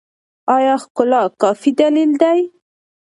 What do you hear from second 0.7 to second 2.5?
ښکلا کافي دلیل دی؟